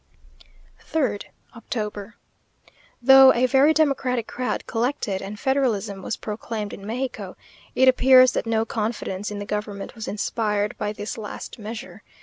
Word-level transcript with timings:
3rd 0.83 1.25
October. 1.55 2.15
Though 3.03 3.31
a 3.35 3.45
very 3.45 3.71
democratic 3.71 4.25
crowd 4.25 4.65
collected, 4.65 5.21
and 5.21 5.39
federalism 5.39 6.01
was 6.01 6.17
proclaimed 6.17 6.73
in 6.73 6.87
Mexico, 6.87 7.37
it 7.75 7.87
appears 7.87 8.31
that 8.31 8.47
no 8.47 8.65
confidence 8.65 9.29
in 9.29 9.37
the 9.37 9.45
government 9.45 9.93
was 9.93 10.07
inspired 10.07 10.75
by 10.79 10.91
this 10.91 11.19
last 11.19 11.59
measure. 11.59 12.01